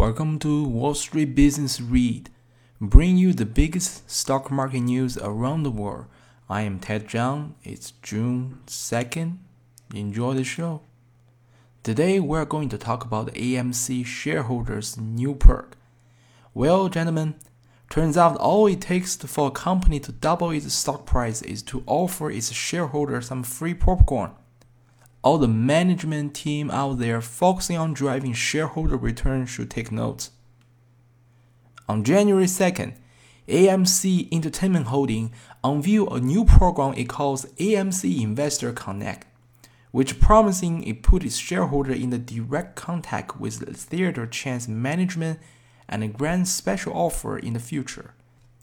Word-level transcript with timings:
Welcome 0.00 0.38
to 0.38 0.64
Wall 0.64 0.94
Street 0.94 1.34
Business 1.34 1.78
Read, 1.78 2.30
bring 2.80 3.18
you 3.18 3.34
the 3.34 3.44
biggest 3.44 4.10
stock 4.10 4.50
market 4.50 4.80
news 4.80 5.18
around 5.18 5.62
the 5.62 5.70
world. 5.70 6.06
I 6.48 6.62
am 6.62 6.78
Ted 6.78 7.06
Zhang. 7.06 7.52
It's 7.64 7.90
June 8.02 8.60
2nd. 8.66 9.36
Enjoy 9.94 10.32
the 10.32 10.42
show. 10.42 10.80
Today 11.82 12.18
we're 12.18 12.46
going 12.46 12.70
to 12.70 12.78
talk 12.78 13.04
about 13.04 13.34
AMC 13.34 14.06
shareholders' 14.06 14.96
new 14.96 15.34
perk. 15.34 15.76
Well, 16.54 16.88
gentlemen, 16.88 17.34
turns 17.90 18.16
out 18.16 18.38
all 18.38 18.66
it 18.68 18.80
takes 18.80 19.16
for 19.16 19.48
a 19.48 19.50
company 19.50 20.00
to 20.00 20.12
double 20.12 20.48
its 20.48 20.72
stock 20.72 21.04
price 21.04 21.42
is 21.42 21.62
to 21.64 21.84
offer 21.86 22.30
its 22.30 22.50
shareholders 22.52 23.26
some 23.26 23.42
free 23.42 23.74
popcorn 23.74 24.30
all 25.22 25.38
the 25.38 25.48
management 25.48 26.34
team 26.34 26.70
out 26.70 26.98
there 26.98 27.20
focusing 27.20 27.76
on 27.76 27.92
driving 27.92 28.32
shareholder 28.32 28.96
return 28.96 29.46
should 29.46 29.70
take 29.70 29.92
note. 29.92 30.30
On 31.88 32.04
January 32.04 32.46
2nd, 32.46 32.94
AMC 33.48 34.32
Entertainment 34.32 34.86
Holding 34.86 35.32
unveiled 35.64 36.12
a 36.12 36.20
new 36.20 36.44
program 36.44 36.94
it 36.94 37.08
calls 37.08 37.46
AMC 37.56 38.22
Investor 38.22 38.72
Connect, 38.72 39.26
which 39.90 40.20
promising 40.20 40.84
it 40.84 41.02
put 41.02 41.24
its 41.24 41.36
shareholder 41.36 41.92
in 41.92 42.10
the 42.10 42.18
direct 42.18 42.76
contact 42.76 43.40
with 43.40 43.58
the 43.58 43.74
theater 43.74 44.26
chain's 44.26 44.68
management 44.68 45.40
and 45.88 46.04
a 46.04 46.08
grand 46.08 46.48
special 46.48 46.92
offer 46.94 47.36
in 47.36 47.54
the 47.54 47.58
future. 47.58 48.14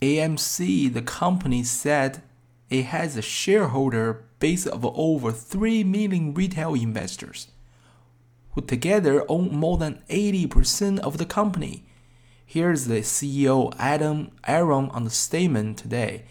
AMC, 0.00 0.92
the 0.92 1.02
company, 1.02 1.64
said 1.64 2.22
it 2.68 2.86
has 2.86 3.16
a 3.16 3.22
shareholder 3.22 4.24
base 4.38 4.66
of 4.66 4.84
over 4.84 5.32
3 5.32 5.84
million 5.84 6.34
retail 6.34 6.74
investors, 6.74 7.48
who 8.52 8.60
together 8.60 9.24
own 9.28 9.54
more 9.54 9.78
than 9.78 10.02
80% 10.08 10.98
of 11.00 11.18
the 11.18 11.24
company. 11.24 11.84
Here's 12.44 12.86
the 12.86 13.00
CEO 13.00 13.74
Adam 13.78 14.30
Aron 14.46 14.90
on 14.90 15.04
the 15.04 15.10
statement 15.10 15.78
today. 15.78 16.24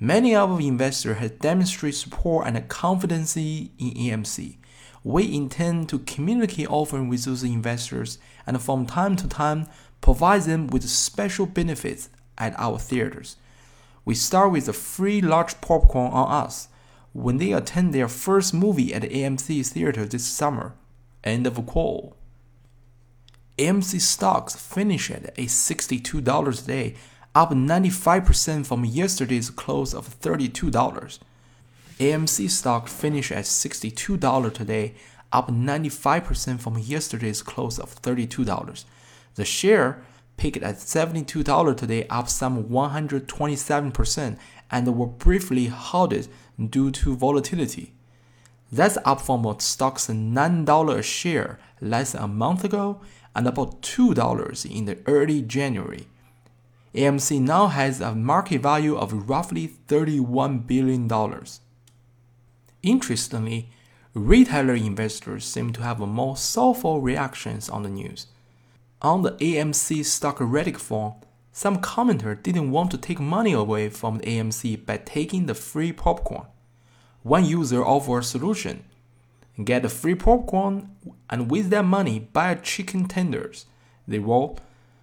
Many 0.00 0.34
of 0.34 0.52
our 0.52 0.60
investors 0.60 1.18
have 1.18 1.40
demonstrated 1.40 1.98
support 1.98 2.46
and 2.46 2.68
confidence 2.68 3.36
in 3.36 3.70
AMC. 3.78 4.58
We 5.02 5.34
intend 5.34 5.88
to 5.88 5.98
communicate 6.00 6.68
often 6.68 7.08
with 7.08 7.24
those 7.24 7.42
investors 7.42 8.18
and 8.46 8.60
from 8.60 8.86
time 8.86 9.16
to 9.16 9.28
time 9.28 9.66
provide 10.00 10.42
them 10.42 10.68
with 10.68 10.88
special 10.88 11.46
benefits 11.46 12.10
at 12.36 12.54
our 12.58 12.78
theaters. 12.78 13.36
We 14.08 14.14
start 14.14 14.52
with 14.52 14.66
a 14.70 14.72
free 14.72 15.20
large 15.20 15.60
popcorn 15.60 16.12
on 16.12 16.32
us 16.32 16.68
when 17.12 17.36
they 17.36 17.52
attend 17.52 17.92
their 17.92 18.08
first 18.08 18.54
movie 18.54 18.94
at 18.94 19.02
AMC 19.02 19.66
theater 19.66 20.06
this 20.06 20.24
summer. 20.24 20.72
End 21.22 21.46
of 21.46 21.66
quote. 21.66 22.16
AMC 23.58 24.00
stocks 24.00 24.56
finished 24.56 25.10
at 25.10 25.36
$62 25.36 26.64
a 26.64 26.66
day, 26.66 26.94
up 27.34 27.50
95% 27.50 28.64
from 28.64 28.86
yesterday's 28.86 29.50
close 29.50 29.92
of 29.92 30.18
$32. 30.20 31.18
AMC 31.98 32.48
stock 32.48 32.88
finished 32.88 33.32
at 33.32 33.44
$62 33.44 34.54
today, 34.54 34.94
up 35.30 35.50
95% 35.50 36.60
from 36.60 36.78
yesterday's 36.78 37.42
close 37.42 37.78
of 37.78 38.00
$32. 38.00 38.84
The 39.34 39.44
share 39.44 40.02
peaked 40.38 40.62
at 40.62 40.76
$72 40.76 41.76
today, 41.76 42.06
up 42.08 42.28
some 42.30 42.64
127%, 42.64 44.38
and 44.70 44.96
were 44.96 45.06
briefly 45.06 45.66
halted 45.66 46.28
due 46.70 46.90
to 46.90 47.14
volatility. 47.14 47.92
That's 48.72 48.98
up 49.04 49.20
from 49.20 49.44
a 49.44 49.60
stock's 49.60 50.08
$9 50.08 50.98
a 50.98 51.02
share 51.02 51.58
less 51.80 52.12
than 52.12 52.22
a 52.22 52.28
month 52.28 52.64
ago 52.64 53.00
and 53.34 53.46
about 53.46 53.82
$2 53.82 54.70
in 54.70 54.84
the 54.86 54.98
early 55.06 55.42
January. 55.42 56.06
AMC 56.94 57.40
now 57.40 57.68
has 57.68 58.00
a 58.00 58.14
market 58.14 58.62
value 58.62 58.96
of 58.96 59.28
roughly 59.28 59.76
$31 59.88 60.66
billion. 60.66 61.08
Interestingly, 62.82 63.70
retailer 64.14 64.74
investors 64.74 65.44
seem 65.44 65.72
to 65.72 65.82
have 65.82 65.98
more 66.00 66.36
soulful 66.36 67.00
reactions 67.00 67.68
on 67.68 67.82
the 67.82 67.88
news. 67.88 68.26
On 69.00 69.22
the 69.22 69.30
AMC 69.34 70.04
stock 70.04 70.38
Reddit 70.38 70.76
forum, 70.76 71.12
some 71.52 71.80
commenter 71.80 72.42
didn't 72.42 72.72
want 72.72 72.90
to 72.90 72.98
take 72.98 73.20
money 73.20 73.52
away 73.52 73.90
from 73.90 74.18
the 74.18 74.24
AMC 74.26 74.84
by 74.84 74.96
taking 74.96 75.46
the 75.46 75.54
free 75.54 75.92
popcorn. 75.92 76.46
One 77.22 77.44
user 77.44 77.84
offered 77.84 78.18
a 78.18 78.22
solution. 78.24 78.82
Get 79.62 79.82
the 79.82 79.88
free 79.88 80.16
popcorn 80.16 80.96
and 81.30 81.48
with 81.48 81.70
that 81.70 81.84
money 81.84 82.18
buy 82.18 82.56
chicken 82.56 83.06
tenders. 83.06 83.66
They 84.08 84.18
wrote, 84.18 84.58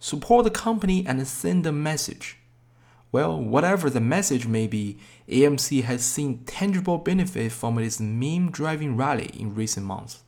support 0.00 0.42
the 0.42 0.50
company 0.50 1.06
and 1.06 1.24
send 1.24 1.64
a 1.64 1.70
message. 1.70 2.38
Well, 3.12 3.40
whatever 3.40 3.88
the 3.88 4.00
message 4.00 4.48
may 4.48 4.66
be, 4.66 4.98
AMC 5.28 5.84
has 5.84 6.04
seen 6.04 6.42
tangible 6.44 6.98
benefit 6.98 7.52
from 7.52 7.78
its 7.78 8.00
meme 8.00 8.50
driving 8.50 8.96
rally 8.96 9.30
in 9.38 9.54
recent 9.54 9.86
months 9.86 10.24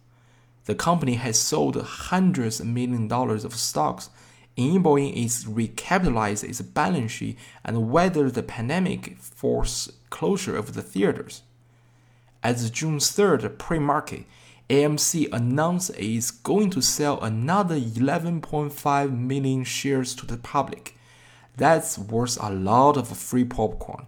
the 0.68 0.74
company 0.74 1.14
has 1.14 1.38
sold 1.38 1.80
hundreds 1.80 2.60
of 2.60 2.66
million 2.66 3.08
dollars 3.08 3.42
of 3.42 3.54
stocks, 3.54 4.10
enabling 4.54 5.16
it 5.16 5.30
to 5.30 5.48
recapitalize 5.48 6.44
its 6.44 6.60
balance 6.60 7.10
sheet 7.10 7.38
and 7.64 7.90
weather 7.90 8.30
the 8.30 8.42
pandemic 8.42 9.16
forced 9.16 9.92
closure 10.10 10.58
of 10.58 10.74
the 10.74 10.82
theaters. 10.82 11.40
As 12.42 12.70
June 12.70 12.98
3rd 12.98 13.56
pre-market, 13.56 14.26
AMC 14.68 15.32
announced 15.32 15.88
it 15.88 16.04
is 16.04 16.30
going 16.30 16.68
to 16.68 16.82
sell 16.82 17.18
another 17.22 17.80
11.5 17.80 19.18
million 19.18 19.64
shares 19.64 20.14
to 20.16 20.26
the 20.26 20.36
public. 20.36 20.98
That's 21.56 21.96
worth 21.96 22.36
a 22.42 22.50
lot 22.50 22.98
of 22.98 23.08
free 23.08 23.44
popcorn. 23.44 24.06